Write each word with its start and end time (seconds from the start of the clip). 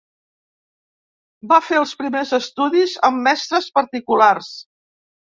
Va 1.51 1.59
fer 1.65 1.75
els 1.81 1.91
primers 1.99 2.31
estudis 2.37 2.95
amb 3.09 3.21
mestres 3.27 3.67
particulars. 3.75 4.49